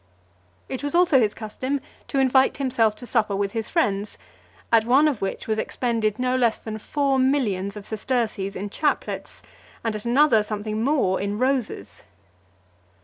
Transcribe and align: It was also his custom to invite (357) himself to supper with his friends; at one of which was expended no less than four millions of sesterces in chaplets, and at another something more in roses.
It 0.67 0.83
was 0.83 0.95
also 0.95 1.19
his 1.19 1.35
custom 1.35 1.79
to 2.07 2.17
invite 2.17 2.55
(357) 2.55 2.65
himself 2.65 2.95
to 2.95 3.05
supper 3.05 3.35
with 3.35 3.51
his 3.51 3.69
friends; 3.69 4.17
at 4.71 4.83
one 4.83 5.07
of 5.07 5.21
which 5.21 5.47
was 5.47 5.59
expended 5.59 6.17
no 6.17 6.35
less 6.35 6.57
than 6.57 6.79
four 6.79 7.19
millions 7.19 7.77
of 7.77 7.85
sesterces 7.85 8.55
in 8.55 8.71
chaplets, 8.71 9.43
and 9.83 9.95
at 9.95 10.03
another 10.03 10.41
something 10.41 10.83
more 10.83 11.21
in 11.21 11.37
roses. 11.37 12.01